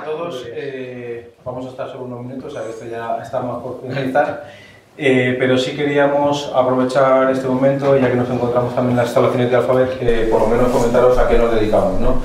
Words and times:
a 0.00 0.04
todos. 0.04 0.46
Eh, 0.52 1.30
vamos 1.44 1.66
a 1.66 1.70
estar 1.70 1.90
solo 1.90 2.04
unos 2.04 2.24
minutos, 2.24 2.56
a 2.56 2.68
esto 2.68 2.86
ya 2.90 3.18
estamos 3.22 3.62
por 3.62 3.80
finalizar. 3.82 4.44
Eh, 4.96 5.36
pero 5.38 5.56
sí 5.56 5.74
queríamos 5.76 6.50
aprovechar 6.54 7.30
este 7.30 7.46
momento, 7.46 7.96
ya 7.96 8.10
que 8.10 8.16
nos 8.16 8.28
encontramos 8.28 8.74
también 8.74 8.92
en 8.92 8.96
las 8.98 9.06
instalaciones 9.06 9.50
de 9.50 9.56
Alphabet, 9.56 9.98
que 9.98 10.28
por 10.30 10.42
lo 10.42 10.46
menos 10.48 10.70
comentaros 10.70 11.16
a 11.16 11.28
qué 11.28 11.38
nos 11.38 11.54
dedicamos. 11.54 12.00
¿no? 12.00 12.16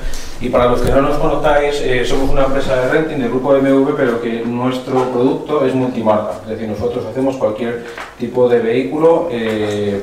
Y 0.41 0.49
para 0.49 0.66
los 0.66 0.81
que 0.81 0.91
no 0.91 1.02
nos 1.02 1.17
conozcáis, 1.17 1.80
eh, 1.81 2.03
somos 2.05 2.30
una 2.30 2.45
empresa 2.45 2.75
de 2.75 2.89
renting 2.89 3.20
del 3.20 3.30
grupo 3.30 3.53
MV, 3.53 3.95
pero 3.95 4.21
que 4.21 4.41
nuestro 4.45 5.09
producto 5.12 5.66
es 5.66 5.73
multimarca. 5.73 6.31
Es 6.44 6.49
decir, 6.49 6.67
nosotros 6.67 7.05
hacemos 7.05 7.38
cualquier 7.38 7.85
tipo 8.20 8.49
de 8.49 8.59
vehículo 8.59 9.30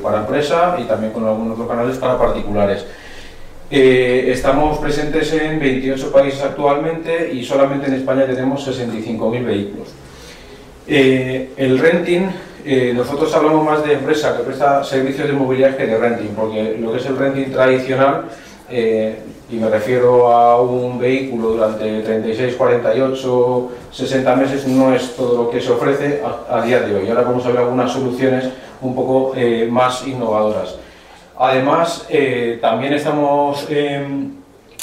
para 0.01 0.19
empresa 0.19 0.77
y 0.79 0.83
también 0.83 1.11
con 1.11 1.27
algunos 1.27 1.53
otros 1.53 1.67
canales 1.67 1.97
para 1.97 2.17
particulares. 2.17 2.85
Eh, 3.75 4.31
estamos 4.31 4.77
presentes 4.77 5.33
en 5.33 5.59
28 5.59 6.11
países 6.11 6.43
actualmente 6.43 7.33
y 7.33 7.43
solamente 7.43 7.87
en 7.87 7.95
España 7.95 8.23
tenemos 8.27 8.67
65.000 8.67 9.43
vehículos. 9.43 9.87
Eh, 10.85 11.53
el 11.57 11.79
renting, 11.79 12.29
eh, 12.63 12.93
nosotros 12.95 13.33
hablamos 13.33 13.65
más 13.65 13.83
de 13.83 13.93
empresa 13.93 14.37
que 14.37 14.43
presta 14.43 14.83
servicios 14.83 15.27
de 15.27 15.33
movilidad 15.33 15.75
que 15.75 15.87
de 15.87 15.97
renting, 15.97 16.35
porque 16.35 16.77
lo 16.79 16.91
que 16.91 16.99
es 16.99 17.05
el 17.07 17.17
renting 17.17 17.51
tradicional, 17.51 18.25
y 18.69 19.55
me 19.55 19.69
refiero 19.69 20.31
a 20.31 20.61
un 20.61 20.99
vehículo 20.99 21.53
durante 21.53 22.01
36, 22.01 22.53
48, 22.55 23.71
60 23.91 24.35
meses, 24.35 24.67
no 24.67 24.93
es 24.93 25.15
todo 25.15 25.45
lo 25.45 25.49
que 25.49 25.59
se 25.59 25.71
ofrece 25.71 26.21
a, 26.23 26.59
a 26.59 26.61
día 26.63 26.79
de 26.79 26.95
hoy. 26.95 27.09
Ahora 27.09 27.23
vamos 27.23 27.43
a 27.47 27.49
ver 27.49 27.57
algunas 27.57 27.91
soluciones 27.91 28.45
un 28.81 28.93
poco 28.93 29.33
más 29.69 30.05
innovadoras. 30.07 30.75
Además, 31.37 32.05
eh, 32.09 32.59
también 32.61 32.93
estamos 32.93 33.65
em, 33.69 34.33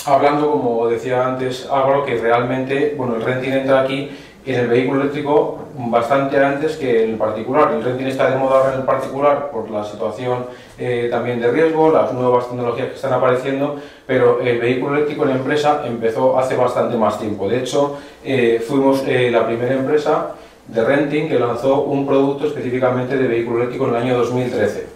hablando, 0.04 0.50
como 0.50 0.88
decía 0.88 1.26
antes 1.26 1.68
Álvaro, 1.70 2.04
que 2.04 2.16
realmente 2.16 2.94
bueno, 2.96 3.16
el 3.16 3.22
renting 3.22 3.52
entra 3.52 3.82
aquí 3.82 4.10
en 4.44 4.54
el 4.58 4.66
vehículo 4.68 5.02
eléctrico 5.02 5.58
bastante 5.76 6.42
antes 6.42 6.76
que 6.76 7.04
el 7.04 7.14
particular. 7.14 7.72
El 7.72 7.84
renting 7.84 8.06
está 8.06 8.30
de 8.30 8.36
moda 8.36 8.72
en 8.72 8.80
el 8.80 8.84
particular 8.84 9.50
por 9.52 9.70
la 9.70 9.84
situación 9.84 10.46
eh, 10.76 11.06
también 11.08 11.40
de 11.40 11.52
riesgo, 11.52 11.92
las 11.92 12.12
nuevas 12.12 12.48
tecnologías 12.48 12.88
que 12.88 12.94
están 12.96 13.12
apareciendo, 13.12 13.76
pero 14.04 14.40
el 14.40 14.58
vehículo 14.58 14.96
eléctrico 14.96 15.22
en 15.22 15.30
la 15.30 15.36
empresa 15.36 15.82
empezó 15.86 16.36
hace 16.36 16.56
bastante 16.56 16.96
más 16.96 17.20
tiempo. 17.20 17.48
De 17.48 17.58
hecho, 17.58 17.98
eh, 18.24 18.60
fuimos 18.66 19.04
la 19.06 19.46
primera 19.46 19.74
empresa 19.74 20.32
de 20.66 20.84
renting 20.84 21.28
que 21.28 21.38
lanzó 21.38 21.82
un 21.82 22.06
producto 22.06 22.46
específicamente 22.48 23.16
de 23.16 23.28
vehículo 23.28 23.58
eléctrico 23.58 23.86
en 23.86 23.94
el 23.94 24.02
año 24.02 24.18
2013 24.18 24.89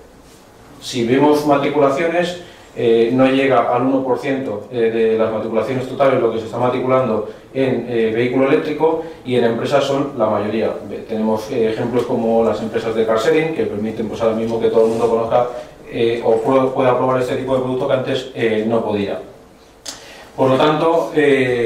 si 0.84 1.06
vemos 1.06 1.46
matriculaciones, 1.46 2.42
eh, 2.76 3.08
no 3.12 3.26
llega 3.26 3.74
al 3.74 3.84
1% 3.84 4.60
eh, 4.70 4.76
de 4.76 5.18
las 5.18 5.32
matriculaciones 5.32 5.88
totales 5.88 6.20
lo 6.20 6.30
que 6.30 6.40
se 6.40 6.44
está 6.44 6.58
matriculando 6.58 7.28
en 7.54 7.86
eh, 7.88 8.10
vehículo 8.12 8.48
eléctrico 8.48 9.02
y 9.24 9.36
en 9.36 9.44
empresas 9.44 9.84
son 9.84 10.12
la 10.18 10.26
mayoría. 10.26 10.74
Tenemos 11.08 11.50
ejemplos 11.50 12.04
como 12.04 12.44
las 12.44 12.60
empresas 12.60 12.94
de 12.94 13.06
car 13.06 13.18
sharing 13.18 13.54
que 13.54 13.64
permiten 13.64 14.08
pues, 14.08 14.20
ahora 14.20 14.36
mismo 14.36 14.60
que 14.60 14.68
todo 14.68 14.84
el 14.84 14.90
mundo 14.90 15.08
conozca 15.08 15.46
o 16.24 16.72
pueda 16.74 16.98
probar 16.98 17.20
este 17.22 17.36
tipo 17.36 17.54
de 17.54 17.62
producto 17.62 17.86
que 17.86 17.94
antes 17.94 18.32
no 18.66 18.84
podía. 18.84 19.20
Por 20.36 20.50
lo 20.50 20.56
tanto, 20.56 21.12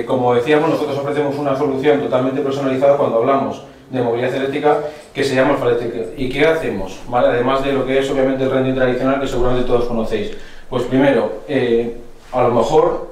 como 0.07 0.35
decíamos, 0.35 0.69
nosotros 0.69 0.99
ofrecemos 0.99 1.37
una 1.39 1.57
solución 1.57 2.01
totalmente 2.01 2.43
personalizada 2.43 2.99
cuando 2.99 3.17
hablamos 3.17 3.63
de 3.91 4.03
movilidad 4.03 4.35
eléctrica 4.35 4.81
que 5.15 5.25
se 5.25 5.35
llama 5.35 5.55
Alfa 5.55 5.85
¿Y 6.17 6.29
qué 6.29 6.47
hacemos? 6.47 6.99
Además 7.13 7.65
de 7.65 7.73
lo 7.73 7.87
que 7.87 7.99
es 7.99 8.11
obviamente 8.11 8.45
el 8.45 8.51
rending 8.51 8.75
tradicional 8.75 9.21
que 9.21 9.29
seguramente 9.29 9.67
todos 9.67 9.87
conocéis. 9.87 10.33
Pues 10.69 10.85
primero, 10.85 11.41
eh, 11.49 11.97
a 12.33 12.43
lo 12.43 12.51
mejor 12.51 13.09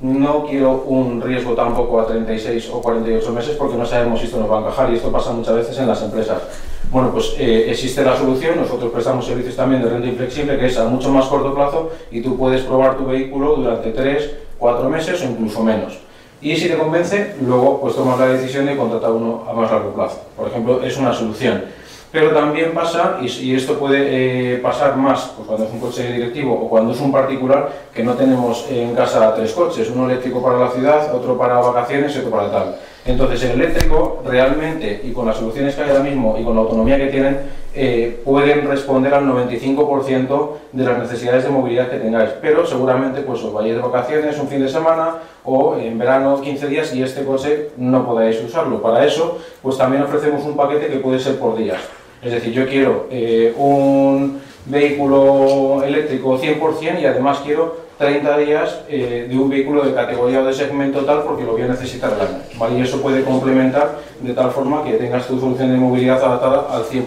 no 0.00 0.44
quiero 0.44 0.82
un 0.82 1.22
riesgo 1.22 1.54
tampoco 1.54 2.00
a 2.00 2.06
36 2.06 2.70
o 2.72 2.82
48 2.82 3.32
meses 3.32 3.56
porque 3.56 3.76
no 3.76 3.86
sabemos 3.86 4.20
si 4.20 4.26
esto 4.26 4.38
nos 4.38 4.50
va 4.50 4.58
a 4.58 4.60
encajar 4.60 4.90
y 4.90 4.96
esto 4.96 5.10
pasa 5.10 5.32
muchas 5.32 5.54
veces 5.54 5.78
en 5.78 5.86
las 5.86 6.02
empresas. 6.02 6.42
Bueno, 6.90 7.10
pues 7.12 7.34
eh, 7.38 7.66
existe 7.70 8.04
la 8.04 8.16
solución, 8.16 8.56
nosotros 8.56 8.92
prestamos 8.92 9.24
servicios 9.24 9.56
también 9.56 9.82
de 9.82 9.88
renta 9.88 10.06
inflexible 10.06 10.58
que 10.58 10.66
es 10.66 10.78
a 10.78 10.84
mucho 10.84 11.10
más 11.10 11.26
corto 11.26 11.54
plazo 11.54 11.90
y 12.10 12.20
tú 12.20 12.36
puedes 12.36 12.62
probar 12.62 12.96
tu 12.96 13.06
vehículo 13.06 13.56
durante 13.56 13.90
3, 13.90 14.30
4 14.58 14.88
meses 14.90 15.22
o 15.22 15.24
incluso 15.24 15.62
menos. 15.62 16.05
Y 16.40 16.54
si 16.56 16.68
te 16.68 16.76
convence, 16.76 17.36
luego 17.40 17.80
pues 17.80 17.94
tomas 17.94 18.18
la 18.18 18.28
decisión 18.28 18.66
de 18.66 18.76
contratar 18.76 19.10
uno 19.10 19.44
a 19.48 19.52
más 19.52 19.70
largo 19.70 19.94
plazo. 19.94 20.20
Por 20.36 20.48
ejemplo, 20.48 20.82
es 20.82 20.96
una 20.98 21.12
solución. 21.12 21.64
Pero 22.12 22.30
también 22.30 22.72
pasa, 22.72 23.18
y, 23.20 23.54
esto 23.54 23.78
puede 23.78 24.54
eh, 24.54 24.58
pasar 24.58 24.96
más 24.96 25.32
pues, 25.36 25.46
cuando 25.46 25.66
es 25.66 25.72
un 25.72 25.80
coche 25.80 26.12
directivo 26.12 26.54
o 26.54 26.68
cuando 26.68 26.92
es 26.92 27.00
un 27.00 27.10
particular, 27.10 27.70
que 27.92 28.04
no 28.04 28.14
tenemos 28.14 28.66
en 28.70 28.94
casa 28.94 29.34
tres 29.34 29.52
coches, 29.52 29.90
uno 29.90 30.08
eléctrico 30.08 30.42
para 30.42 30.58
la 30.58 30.70
ciudad, 30.70 31.14
otro 31.14 31.36
para 31.36 31.58
vacaciones 31.58 32.14
y 32.14 32.18
otro 32.20 32.30
para 32.30 32.50
tal. 32.50 32.76
Entonces 33.06 33.44
el 33.44 33.60
eléctrico 33.60 34.22
realmente, 34.26 35.00
y 35.04 35.12
con 35.12 35.26
las 35.26 35.36
soluciones 35.36 35.74
que 35.74 35.82
hay 35.82 35.90
ahora 35.90 36.02
mismo 36.02 36.36
y 36.38 36.44
con 36.44 36.56
la 36.56 36.62
autonomía 36.62 36.98
que 36.98 37.06
tienen, 37.06 37.38
eh, 37.72 38.20
pueden 38.24 38.66
responder 38.66 39.14
al 39.14 39.26
95% 39.26 40.58
de 40.72 40.84
las 40.84 40.98
necesidades 40.98 41.44
de 41.44 41.50
movilidad 41.50 41.88
que 41.88 41.98
tengáis. 41.98 42.30
Pero 42.40 42.66
seguramente 42.66 43.20
pues 43.20 43.42
os 43.42 43.52
vayáis 43.52 43.76
de 43.76 43.82
vacaciones 43.82 44.38
un 44.38 44.48
fin 44.48 44.60
de 44.60 44.68
semana 44.68 45.16
o 45.44 45.76
en 45.76 45.96
verano 45.98 46.40
15 46.40 46.66
días 46.66 46.94
y 46.94 47.02
este 47.02 47.24
coche 47.24 47.68
no 47.76 48.04
podáis 48.04 48.42
usarlo. 48.42 48.82
Para 48.82 49.04
eso 49.04 49.38
pues 49.62 49.78
también 49.78 50.02
ofrecemos 50.02 50.44
un 50.44 50.56
paquete 50.56 50.88
que 50.88 50.98
puede 50.98 51.20
ser 51.20 51.38
por 51.38 51.56
días. 51.56 51.80
Es 52.22 52.32
decir, 52.32 52.52
yo 52.52 52.66
quiero 52.66 53.06
eh, 53.10 53.54
un 53.56 54.40
vehículo 54.66 55.82
eléctrico 55.84 56.38
100% 56.38 57.00
y 57.00 57.06
además 57.06 57.40
quiero 57.44 57.86
30 57.98 58.38
días 58.38 58.80
eh, 58.88 59.26
de 59.28 59.38
un 59.38 59.48
vehículo 59.48 59.84
de 59.84 59.94
categoría 59.94 60.40
o 60.40 60.44
de 60.44 60.52
segmento 60.52 61.04
tal 61.04 61.22
porque 61.22 61.44
lo 61.44 61.52
voy 61.52 61.62
a 61.62 61.68
necesitar 61.68 62.12
el 62.12 62.20
año. 62.20 62.42
¿vale? 62.58 62.78
Y 62.78 62.82
eso 62.82 63.00
puede 63.00 63.24
complementar 63.24 63.98
de 64.20 64.32
tal 64.34 64.50
forma 64.50 64.84
que 64.84 64.92
tengas 64.92 65.26
tu 65.26 65.40
solución 65.40 65.70
de 65.72 65.78
movilidad 65.78 66.22
adaptada 66.22 66.66
al 66.70 66.84
100%. 66.84 67.06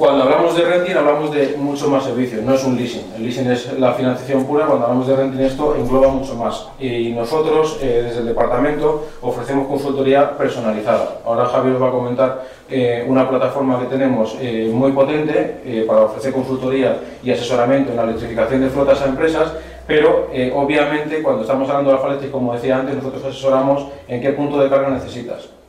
Cuando 0.00 0.24
hablamos 0.24 0.56
de 0.56 0.64
renting 0.64 0.96
hablamos 0.96 1.30
de 1.30 1.56
mucho 1.58 1.90
más 1.90 2.04
servicios, 2.04 2.42
no 2.42 2.54
es 2.54 2.64
un 2.64 2.74
leasing. 2.74 3.12
El 3.16 3.22
leasing 3.22 3.50
es 3.50 3.78
la 3.78 3.92
financiación 3.92 4.46
pura, 4.46 4.64
cuando 4.64 4.86
hablamos 4.86 5.06
de 5.06 5.14
renting 5.14 5.40
esto 5.40 5.76
engloba 5.76 6.08
mucho 6.08 6.36
más. 6.36 6.68
Y 6.80 7.10
nosotros, 7.10 7.78
eh, 7.82 8.04
desde 8.06 8.20
el 8.20 8.26
departamento, 8.28 9.08
ofrecemos 9.20 9.68
consultoría 9.68 10.38
personalizada. 10.38 11.18
Ahora 11.26 11.44
Javier 11.44 11.74
os 11.74 11.82
va 11.82 11.88
a 11.88 11.90
comentar 11.90 12.46
eh, 12.70 13.04
una 13.06 13.28
plataforma 13.28 13.78
que 13.78 13.88
tenemos 13.88 14.38
eh, 14.40 14.70
muy 14.72 14.92
potente 14.92 15.84
para 15.86 16.04
ofrecer 16.04 16.32
consultoría 16.32 16.96
y 17.22 17.30
asesoramiento 17.30 17.90
en 17.90 17.98
la 17.98 18.04
electrificación 18.04 18.62
de 18.62 18.70
flotas 18.70 19.02
a 19.02 19.04
empresas, 19.04 19.52
pero 19.86 20.28
obviamente 20.54 21.22
cuando 21.22 21.42
estamos 21.42 21.68
hablando 21.68 21.90
de 21.90 21.96
Alfa 21.98 22.30
como 22.30 22.54
decía 22.54 22.78
antes, 22.78 22.96
nosotros 22.96 23.22
asesoramos 23.22 23.86
en 24.08 24.22
qué 24.22 24.30
punto 24.32 24.58
de 24.62 24.70
carga 24.70 24.88
necesitas 24.88 25.59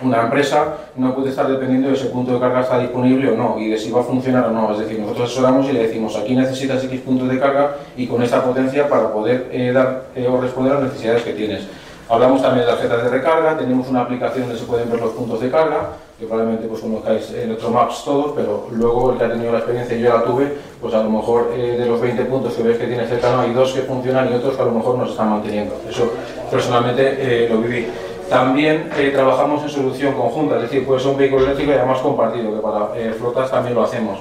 una 0.00 0.22
empresa 0.22 0.76
no 0.96 1.14
puede 1.14 1.30
estar 1.30 1.46
dependiendo 1.46 1.88
de 1.88 1.94
ese 1.94 2.06
punto 2.06 2.34
de 2.34 2.40
carga 2.40 2.62
está 2.62 2.78
disponible 2.78 3.30
o 3.30 3.36
no 3.36 3.58
y 3.58 3.68
de 3.68 3.78
si 3.78 3.90
va 3.90 4.00
a 4.00 4.04
funcionar 4.04 4.46
o 4.46 4.50
no. 4.50 4.72
Es 4.72 4.80
decir, 4.80 4.98
nosotros 4.98 5.30
asesoramos 5.30 5.68
y 5.68 5.72
le 5.72 5.86
decimos 5.86 6.16
aquí 6.16 6.34
necesitas 6.34 6.82
X 6.84 7.00
puntos 7.00 7.28
de 7.28 7.38
carga 7.38 7.76
y 7.96 8.06
con 8.06 8.22
esta 8.22 8.42
potencia 8.42 8.88
para 8.88 9.12
poder 9.12 9.48
eh, 9.52 9.72
dar 9.72 10.06
eh, 10.14 10.26
o 10.26 10.40
responder 10.40 10.72
a 10.72 10.80
las 10.80 10.84
necesidades 10.84 11.22
que 11.22 11.32
tienes. 11.32 11.66
Hablamos 12.08 12.42
también 12.42 12.66
de 12.66 12.72
tarjetas 12.72 13.04
de 13.04 13.08
recarga, 13.08 13.56
tenemos 13.56 13.88
una 13.88 14.02
aplicación 14.02 14.44
donde 14.44 14.58
se 14.58 14.66
pueden 14.66 14.90
ver 14.90 15.00
los 15.00 15.12
puntos 15.12 15.40
de 15.40 15.50
carga, 15.50 15.92
que 16.18 16.26
probablemente 16.26 16.68
pues 16.68 16.82
conozcáis 16.82 17.30
Electromaps 17.30 18.04
todos, 18.04 18.32
pero 18.36 18.68
luego 18.72 19.12
el 19.12 19.18
que 19.18 19.24
ha 19.24 19.30
tenido 19.30 19.50
la 19.50 19.58
experiencia, 19.58 19.96
yo 19.96 20.08
ya 20.08 20.14
la 20.16 20.24
tuve, 20.24 20.52
pues 20.82 20.92
a 20.92 21.02
lo 21.02 21.08
mejor 21.08 21.52
eh, 21.56 21.78
de 21.78 21.86
los 21.86 21.98
20 21.98 22.26
puntos 22.26 22.52
que 22.52 22.62
ves 22.62 22.76
que 22.76 22.88
tiene 22.88 23.06
cercano 23.06 23.40
hay 23.40 23.54
dos 23.54 23.72
que 23.72 23.80
funcionan 23.82 24.30
y 24.30 24.34
otros 24.34 24.54
que 24.54 24.60
a 24.60 24.66
lo 24.66 24.72
mejor 24.72 24.98
no 24.98 25.06
están 25.06 25.30
manteniendo. 25.30 25.76
Eso 25.88 26.10
personalmente 26.50 27.48
lo 27.48 27.58
viví. 27.62 27.86
También 28.34 28.90
eh, 28.96 29.12
trabajamos 29.14 29.62
en 29.62 29.68
solución 29.68 30.12
conjunta, 30.14 30.56
es 30.56 30.62
decir, 30.62 30.84
puede 30.84 30.98
ser 30.98 31.12
un 31.12 31.18
vehículo 31.18 31.44
eléctrico 31.44 31.70
y 31.70 31.74
además 31.74 32.00
compartido, 32.00 32.52
que 32.52 32.60
para 32.60 32.88
eh, 32.96 33.14
flotas 33.16 33.48
también 33.48 33.76
lo 33.76 33.84
hacemos. 33.84 34.18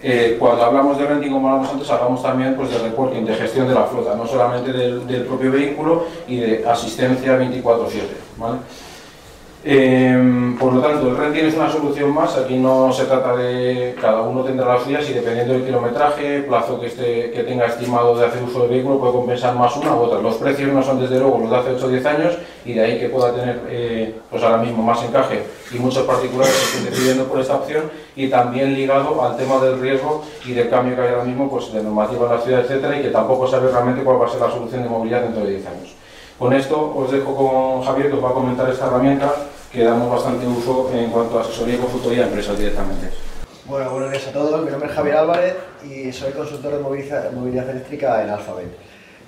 Eh, 0.00 0.36
cuando 0.38 0.62
hablamos 0.62 0.96
de 0.96 1.04
renting, 1.04 1.32
como 1.32 1.48
hablamos 1.48 1.72
antes, 1.72 1.90
hablamos 1.90 2.22
también 2.22 2.54
pues, 2.54 2.70
de 2.70 2.78
reporting, 2.78 3.24
de 3.24 3.34
gestión 3.34 3.66
de 3.66 3.74
la 3.74 3.82
flota, 3.82 4.14
no 4.14 4.24
solamente 4.24 4.72
del, 4.72 5.24
propio 5.24 5.50
vehículo 5.50 6.04
y 6.28 6.36
de 6.36 6.64
asistencia 6.64 7.36
24-7. 7.36 8.02
¿vale? 8.36 8.58
Em, 9.68 10.56
por 10.56 10.72
lo 10.72 10.80
tanto, 10.80 11.08
el 11.08 11.16
renting 11.16 11.46
es 11.46 11.56
una 11.56 11.68
solución 11.68 12.14
más, 12.14 12.36
aquí 12.36 12.56
no 12.56 12.92
se 12.92 13.04
trata 13.06 13.34
de 13.34 13.96
cada 14.00 14.22
uno 14.22 14.44
tendrá 14.44 14.64
las 14.74 14.84
suyas 14.84 15.10
y 15.10 15.12
dependiendo 15.12 15.54
del 15.54 15.64
kilometraje, 15.64 16.42
plazo 16.42 16.78
que, 16.78 16.86
esté, 16.86 17.32
que 17.32 17.42
tenga 17.42 17.66
estimado 17.66 18.16
de 18.16 18.26
hacer 18.26 18.44
uso 18.44 18.60
del 18.60 18.70
vehículo 18.70 19.00
puede 19.00 19.14
compensar 19.14 19.56
más 19.56 19.76
una 19.76 19.96
u 19.96 20.02
otra. 20.02 20.20
Los 20.20 20.36
precios 20.36 20.72
no 20.72 20.84
son 20.84 21.00
desde 21.00 21.18
luego 21.18 21.40
los 21.40 21.50
de 21.50 21.56
hace 21.56 21.70
8 21.72 21.84
o 21.84 21.88
10 21.88 22.06
años 22.06 22.38
y 22.64 22.74
de 22.74 22.80
ahí 22.80 23.00
que 23.00 23.08
pueda 23.08 23.34
tener 23.34 23.60
eh, 23.68 24.14
pues 24.30 24.40
ahora 24.44 24.58
mismo 24.58 24.84
más 24.84 25.02
encaje 25.02 25.42
y 25.72 25.78
muchos 25.80 26.04
particulares 26.04 26.54
que 26.54 26.78
estén 26.78 26.84
decidiendo 26.92 27.24
por 27.24 27.40
esta 27.40 27.56
opción 27.56 27.90
y 28.14 28.28
también 28.28 28.72
ligado 28.72 29.20
al 29.20 29.36
tema 29.36 29.58
del 29.58 29.80
riesgo 29.80 30.22
y 30.46 30.52
del 30.52 30.70
cambio 30.70 30.94
que 30.94 31.02
hay 31.02 31.08
ahora 31.08 31.24
mismo 31.24 31.50
pues, 31.50 31.72
de 31.72 31.82
normativa 31.82 32.26
en 32.26 32.30
la 32.36 32.40
ciudad, 32.40 32.60
etcétera, 32.60 33.00
y 33.00 33.02
que 33.02 33.08
tampoco 33.08 33.48
sabe 33.48 33.68
realmente 33.68 34.04
cuál 34.04 34.22
va 34.22 34.26
a 34.26 34.28
ser 34.28 34.40
la 34.40 34.48
solución 34.48 34.84
de 34.84 34.88
movilidad 34.88 35.22
dentro 35.22 35.42
de 35.42 35.50
10 35.50 35.66
años. 35.66 35.96
Con 36.38 36.52
esto 36.52 36.94
os 36.94 37.10
dejo 37.10 37.34
con 37.34 37.82
Javier 37.82 38.10
que 38.10 38.16
os 38.16 38.24
va 38.24 38.28
a 38.28 38.34
comentar 38.34 38.70
esta 38.70 38.86
herramienta 38.86 39.34
que 39.76 39.84
damos 39.84 40.10
bastante 40.10 40.46
uso 40.46 40.90
en 40.94 41.10
cuanto 41.10 41.38
a 41.38 41.42
asesoría 41.42 41.74
y 41.74 41.78
consultoría 41.78 42.22
a 42.22 42.26
empresas 42.28 42.58
directamente. 42.58 43.10
Bueno, 43.66 43.90
buenos 43.90 44.10
días 44.10 44.26
a 44.28 44.32
todos. 44.32 44.64
Mi 44.64 44.70
nombre 44.70 44.88
es 44.88 44.94
Javier 44.94 45.16
Álvarez 45.16 45.54
y 45.84 46.10
soy 46.12 46.32
consultor 46.32 46.72
de 46.72 46.78
movilidad, 46.80 47.68
eléctrica 47.68 48.24
en 48.24 48.30
Alphabet. 48.30 48.68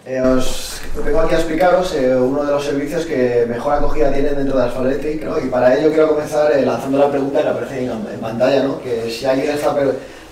Eh, 0.06 0.22
os 0.22 0.80
vengo 1.04 1.20
aquí 1.20 1.34
a 1.34 1.38
explicaros 1.38 1.94
eh, 1.94 2.16
uno 2.16 2.44
de 2.44 2.52
los 2.52 2.64
servicios 2.64 3.04
que 3.04 3.44
mejor 3.46 3.74
acogida 3.74 4.10
tienen 4.10 4.36
dentro 4.36 4.56
de 4.56 4.64
Asphalt 4.64 4.86
Electric, 4.86 5.22
¿no? 5.24 5.38
y 5.38 5.50
para 5.50 5.76
ello 5.76 5.90
quiero 5.90 6.08
comenzar 6.08 6.50
eh, 6.52 6.64
lanzando 6.64 6.96
la 6.96 7.10
pregunta 7.10 7.42
que 7.42 7.48
aparece 7.48 7.84
en, 7.84 7.90
en 7.90 8.18
pantalla, 8.18 8.62
¿no? 8.62 8.80
que 8.80 9.10
si 9.10 9.26
alguien, 9.26 9.50
está, 9.50 9.76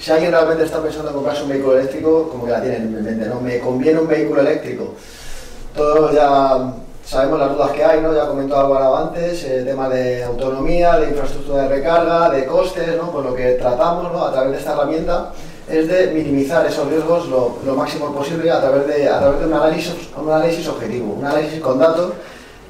si 0.01 0.13
alguien 0.13 0.31
realmente 0.31 0.65
está 0.65 0.83
pensando 0.83 1.11
en 1.11 1.15
comprarse 1.15 1.43
un 1.43 1.51
vehículo 1.51 1.79
eléctrico, 1.79 2.31
como 2.31 2.47
que 2.47 2.53
la 2.53 2.63
tienen 2.63 2.85
en 2.85 3.05
mente, 3.05 3.27
¿no? 3.27 3.39
¿Me 3.43 3.59
conviene 3.59 4.01
un 4.01 4.09
vehículo 4.09 4.41
eléctrico? 4.41 4.95
Todos 5.75 6.15
ya 6.15 6.73
sabemos 7.07 7.39
las 7.39 7.53
dudas 7.53 7.71
que 7.71 7.85
hay, 7.85 8.01
¿no? 8.01 8.13
ya 8.13 8.27
comentado 8.27 8.77
algo 8.77 8.97
antes, 8.97 9.45
el 9.45 9.65
tema 9.65 9.89
de 9.89 10.25
autonomía, 10.25 10.99
de 10.99 11.11
infraestructura 11.11 11.63
de 11.63 11.69
recarga, 11.69 12.31
de 12.31 12.45
costes, 12.47 12.97
¿no? 12.97 13.13
por 13.13 13.25
lo 13.25 13.35
que 13.35 13.53
tratamos 13.53 14.13
¿no? 14.13 14.25
a 14.25 14.33
través 14.33 14.53
de 14.53 14.59
esta 14.59 14.73
herramienta 14.73 15.33
es 15.69 15.89
de 15.89 16.09
minimizar 16.09 16.67
esos 16.67 16.89
riesgos 16.89 17.29
lo, 17.29 17.59
lo 17.65 17.75
máximo 17.75 18.13
posible 18.13 18.51
a 18.51 18.61
través, 18.61 18.87
de, 18.89 19.09
a 19.09 19.21
través 19.21 19.41
de 19.41 19.47
un 19.47 19.55
análisis, 19.55 19.95
un 20.17 20.31
análisis 20.31 20.67
objetivo, 20.69 21.15
un 21.15 21.25
análisis 21.25 21.61
con 21.61 21.79
datos 21.79 22.13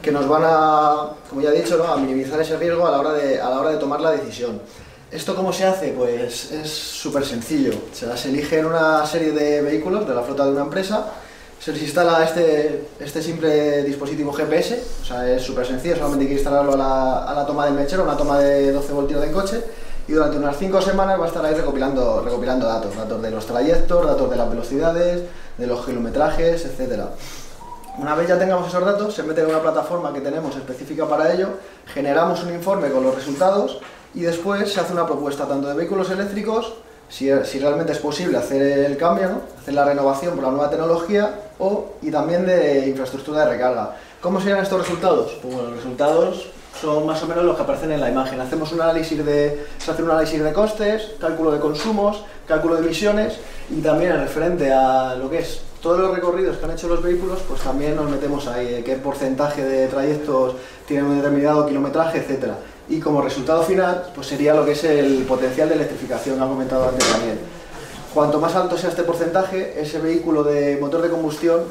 que 0.03 0.13
nos 0.13 0.29
van 0.29 0.43
a, 0.45 1.09
como 1.29 1.41
ya 1.41 1.51
he 1.51 1.63
dicho, 1.63 1.79
¿no? 1.79 1.85
a 1.85 1.97
minimizar 1.97 2.39
ese 2.41 2.59
riesgo 2.59 2.87
a 2.87 2.91
la, 2.91 3.01
hora 3.01 3.13
de, 3.15 3.41
a 3.41 3.49
la 3.49 3.61
hora 3.61 3.71
de 3.71 3.79
tomar 3.79 4.01
la 4.01 4.13
decisión. 4.13 4.61
¿Esto 5.11 5.35
cómo 5.35 5.53
se 5.53 5.65
hace? 5.65 5.93
Pues 5.93 6.53
es 6.53 6.69
súper 6.71 7.25
sencillo. 7.25 7.73
Se, 7.93 8.15
se 8.17 8.29
elige 8.29 8.59
en 8.59 8.67
una 8.67 9.07
serie 9.07 9.33
de 9.33 9.63
vehículos 9.63 10.07
de 10.07 10.15
la 10.15 10.23
flota 10.23 10.45
de 10.45 10.51
una 10.51 10.63
empresa, 10.63 11.07
se 11.61 11.73
les 11.73 11.83
instala 11.83 12.23
este, 12.23 12.89
este 13.01 13.23
simple 13.23 13.83
dispositivo 13.83 14.33
GPS, 14.33 14.83
o 15.03 15.05
sea, 15.05 15.29
es 15.31 15.43
súper 15.43 15.67
sencillo, 15.67 15.97
solamente 15.97 16.25
hay 16.25 16.29
que 16.29 16.35
instalarlo 16.35 16.75
a 16.75 16.77
la, 16.77 17.25
a 17.25 17.35
la 17.35 17.47
toma 17.47 17.65
del 17.65 17.75
mechero, 17.75 18.05
una 18.05 18.17
toma 18.17 18.39
de 18.39 18.73
12 18.73 18.93
voltios 18.93 19.21
del 19.21 19.33
coche, 19.33 19.65
y 20.09 20.13
durante 20.13 20.37
unas 20.37 20.57
5 20.57 20.81
semanas 20.83 21.19
va 21.19 21.25
a 21.25 21.29
estar 21.29 21.45
ahí 21.45 21.55
recopilando, 21.55 22.23
recopilando 22.23 22.67
datos, 22.67 22.97
datos 22.97 23.21
de 23.21 23.31
los 23.31 23.45
trayectos, 23.47 24.07
datos 24.07 24.31
de 24.31 24.37
las 24.37 24.49
velocidades, 24.49 25.23
de 25.59 25.67
los 25.67 25.85
kilometrajes, 25.85 26.65
etc. 26.65 27.03
Una 27.99 28.15
vez 28.15 28.29
ya 28.29 28.39
tengamos 28.39 28.69
esos 28.69 28.85
datos, 28.85 29.15
se 29.15 29.23
mete 29.23 29.41
en 29.41 29.49
una 29.49 29.63
plataforma 29.63 30.13
que 30.13 30.21
tenemos 30.21 30.55
específica 30.55 31.09
para 31.09 31.33
ello, 31.33 31.49
generamos 31.87 32.45
un 32.45 32.55
informe 32.55 32.91
con 32.91 33.03
los 33.03 33.15
resultados 33.15 33.81
y 34.15 34.21
después 34.21 34.71
se 34.73 34.81
hace 34.81 34.93
una 34.93 35.07
propuesta 35.07 35.47
tanto 35.47 35.69
de 35.69 35.75
vehículos 35.75 36.11
eléctricos, 36.11 36.75
si, 37.09 37.31
si 37.45 37.59
realmente 37.59 37.93
es 37.93 37.99
posible 37.99 38.39
hacer 38.39 38.63
el 38.63 38.97
cambio, 38.97 39.29
¿no? 39.29 39.41
hacer 39.61 39.75
la 39.75 39.85
renovación 39.85 40.35
por 40.35 40.45
la 40.45 40.51
nueva 40.51 40.71
tecnología 40.71 41.41
o, 41.59 41.93
y 42.03 42.11
también 42.11 42.47
de 42.47 42.89
infraestructura 42.89 43.45
de 43.45 43.53
recarga. 43.53 43.97
¿Cómo 44.21 44.41
serían 44.41 44.61
estos 44.61 44.81
resultados? 44.81 45.39
Pues 45.43 45.55
bueno, 45.55 45.71
los 45.71 45.79
resultados 45.79 46.49
son 46.81 47.07
más 47.07 47.23
o 47.23 47.27
menos 47.27 47.45
los 47.45 47.57
que 47.57 47.63
aparecen 47.63 47.93
en 47.93 48.01
la 48.01 48.11
imagen. 48.11 48.41
Hacemos 48.41 48.73
un 48.73 48.81
análisis 48.81 49.25
de, 49.25 49.67
se 49.79 49.91
hace 49.91 50.03
un 50.03 50.11
análisis 50.11 50.43
de 50.43 50.53
costes, 50.53 51.13
cálculo 51.21 51.51
de 51.53 51.61
consumos, 51.61 52.25
cálculo 52.47 52.77
de 52.77 52.83
emisiones 52.83 53.39
y 53.71 53.81
también 53.81 54.13
en 54.13 54.21
referente 54.21 54.73
a 54.73 55.15
lo 55.15 55.31
que 55.31 55.39
es 55.39 55.61
todos 55.83 56.01
los 56.01 56.15
recorridos 56.15 56.57
que 56.57 56.65
han 56.65 56.73
hecho 56.73 56.89
los 56.89 57.03
vehículos, 57.03 57.41
pues 57.49 57.61
también 57.63 57.95
nos 57.95 58.11
metemos 58.11 58.47
ahí, 58.49 58.83
qué 58.85 58.97
porcentaje 58.97 59.65
de 59.65 59.87
trayectos 59.87 60.57
tienen 60.87 61.07
un 61.07 61.17
determinado 61.17 61.67
kilometraje, 61.67 62.19
etcétera. 62.19 62.57
Y 62.89 63.01
como 63.01 63.21
resultado 63.21 63.63
final, 63.63 64.11
pues 64.15 64.29
sería 64.29 64.55
lo 64.55 64.65
que 64.65 64.73
es 64.73 64.85
el 64.85 65.25
potencial 65.25 65.69
de 65.69 65.75
electrificación, 65.75 66.41
ha 66.41 66.47
comentado 66.47 66.89
antes 66.89 67.07
también. 67.11 67.39
Cuanto 68.15 68.41
más 68.41 68.55
alto 68.55 68.79
sea 68.79 68.91
este 68.91 69.03
porcentaje, 69.03 69.81
ese 69.81 69.99
vehículo 69.99 70.45
de 70.45 70.79
motor 70.81 71.03
de 71.03 71.11
combustión 71.11 71.65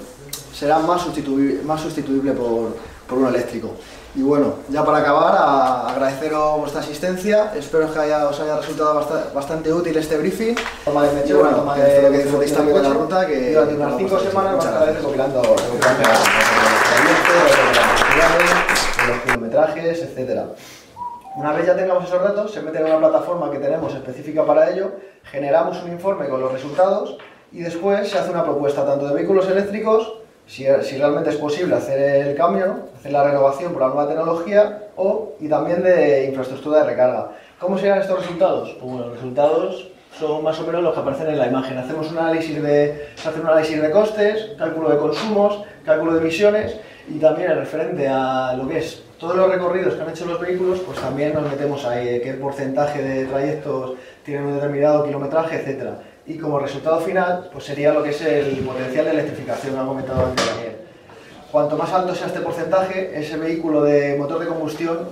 será 0.53 0.79
más 0.79 1.01
sustituible, 1.01 1.63
más 1.63 1.81
sustituible 1.81 2.33
por, 2.33 2.75
por 3.07 3.17
uno 3.17 3.29
eléctrico. 3.29 3.71
Y 4.17 4.21
bueno, 4.21 4.55
ya 4.69 4.85
para 4.85 4.99
acabar, 4.99 5.35
a 5.37 5.89
agradeceros 5.89 6.59
vuestra 6.59 6.79
asistencia, 6.79 7.51
espero 7.53 7.91
que 7.91 7.99
haya, 7.99 8.29
os 8.29 8.39
haya 8.39 8.57
resultado 8.57 9.05
bastante, 9.33 9.73
útil 9.73 9.97
este 9.97 10.17
briefing. 10.17 10.55
Toma 10.85 11.01
mecho, 11.11 11.39
bueno, 11.39 11.57
toma 11.57 11.75
de, 11.75 12.09
que 12.11 12.17
disfrutéis 12.19 12.53
también 12.53 12.77
de 12.77 12.83
la 12.83 12.93
ruta, 12.93 13.27
que 13.27 13.51
durante 13.53 13.75
unas 13.75 13.97
5 13.97 14.19
semanas 14.19 14.51
vamos 14.53 14.65
a 14.65 14.69
estar 14.69 14.95
recopilando, 14.95 15.41
los 15.41 15.57
los 19.07 19.21
kilometrajes, 19.23 20.01
etc. 20.01 20.41
Una 21.35 21.51
vez 21.51 21.65
ya 21.65 21.75
tengamos 21.75 22.05
esos 22.05 22.23
datos, 22.23 22.53
se 22.53 22.61
mete 22.61 22.77
en 22.77 22.85
una 22.85 22.97
plataforma 22.97 23.51
que 23.51 23.59
tenemos 23.59 23.93
específica 23.93 24.45
para 24.45 24.69
ello, 24.69 24.93
generamos 25.23 25.83
un 25.83 25.91
informe 25.91 26.29
con 26.29 26.39
los 26.39 26.49
resultados 26.49 27.17
y 27.51 27.59
después 27.59 28.09
se 28.09 28.17
hace 28.17 28.31
una 28.31 28.45
propuesta 28.45 28.85
tanto 28.85 29.05
de 29.09 29.15
vehículos 29.15 29.45
eléctricos 29.49 30.13
si, 30.45 30.65
si, 30.83 30.97
realmente 30.97 31.31
es 31.31 31.35
posible 31.35 31.75
hacer 31.75 32.27
el 32.27 32.37
cambio, 32.37 32.85
hacer 32.95 33.11
la 33.11 33.25
renovación 33.25 33.73
por 33.73 33.81
la 33.81 33.89
nueva 33.89 34.07
tecnología 34.07 34.83
o, 34.95 35.33
y 35.41 35.49
también 35.49 35.83
de 35.83 36.25
infraestructura 36.25 36.79
de 36.79 36.91
recarga. 36.91 37.31
¿Cómo 37.59 37.77
serían 37.77 37.99
estos 37.99 38.19
resultados? 38.19 38.69
Pues 38.79 38.83
bueno, 38.83 39.07
los 39.07 39.15
resultados 39.15 39.91
son 40.17 40.41
más 40.41 40.57
o 40.61 40.65
menos 40.65 40.83
los 40.83 40.93
que 40.93 40.99
aparecen 41.01 41.27
en 41.27 41.39
la 41.39 41.47
imagen. 41.47 41.77
Hacemos 41.77 42.11
un 42.11 42.17
análisis 42.19 42.63
de, 42.63 43.09
se 43.15 43.27
hace 43.27 43.41
un 43.41 43.47
análisis 43.47 43.81
de 43.81 43.91
costes, 43.91 44.51
cálculo 44.57 44.89
de 44.89 44.97
consumos, 44.97 45.63
cálculo 45.83 46.13
de 46.13 46.21
emisiones 46.21 46.79
y 47.07 47.19
también 47.19 47.51
en 47.51 47.57
referente 47.57 48.07
a 48.07 48.53
lo 48.53 48.67
que 48.67 48.79
es 48.79 49.03
todos 49.19 49.35
los 49.35 49.49
recorridos 49.49 49.93
que 49.93 50.01
han 50.01 50.09
hecho 50.09 50.25
los 50.25 50.39
vehículos, 50.39 50.79
pues 50.79 50.99
también 50.99 51.33
nos 51.33 51.49
metemos 51.49 51.85
ahí, 51.85 52.21
qué 52.21 52.33
porcentaje 52.33 53.01
de 53.01 53.25
trayectos 53.25 53.93
tienen 54.23 54.45
un 54.45 54.55
determinado 54.55 55.05
kilometraje, 55.05 55.57
etcétera 55.57 55.99
y 56.27 56.37
como 56.37 56.59
resultado 56.59 56.99
final 57.01 57.49
pues 57.51 57.65
sería 57.65 57.93
lo 57.93 58.03
que 58.03 58.09
es 58.09 58.21
el 58.21 58.57
potencial 58.59 59.05
de 59.05 59.11
electrificación, 59.11 59.77
ha 59.77 59.85
comentado 59.85 60.25
antes 60.25 60.45
Daniel. 60.45 60.77
Cuanto 61.51 61.77
más 61.77 61.91
alto 61.93 62.15
sea 62.15 62.27
este 62.27 62.41
porcentaje, 62.41 63.17
ese 63.17 63.37
vehículo 63.37 63.83
de 63.83 64.17
motor 64.17 64.39
de 64.39 64.47
combustión 64.47 65.07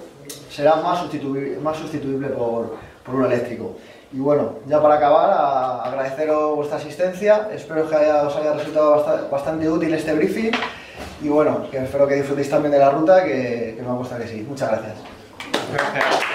será 0.49 0.75
más 0.77 0.99
sustituible, 0.99 1.57
más 1.57 1.77
sustituible 1.77 2.29
por, 2.29 2.75
por 3.05 3.15
uno 3.15 3.27
eléctrico. 3.27 3.77
Y 4.11 4.19
bueno, 4.19 4.55
ya 4.67 4.81
para 4.81 4.95
acabar, 4.95 5.29
a 5.31 5.83
agradeceros 5.83 6.55
vuestra 6.55 6.77
asistencia, 6.77 7.49
espero 7.53 7.87
que 7.87 7.95
os 7.95 8.35
haya 8.35 8.53
resultado 8.53 9.29
bastante, 9.31 9.69
útil 9.69 9.93
este 9.93 10.13
briefing 10.13 10.51
y 11.23 11.29
bueno, 11.29 11.69
que 11.71 11.77
espero 11.77 12.05
que 12.07 12.15
disfrutéis 12.15 12.49
también 12.49 12.73
de 12.73 12.79
la 12.79 12.91
ruta, 12.91 13.23
que, 13.23 13.75
que 13.77 13.81
me 13.81 13.93
gustado 13.93 14.21
que 14.21 14.27
sí. 14.27 14.45
Muchas 14.47 14.69
gracias. 14.69 16.32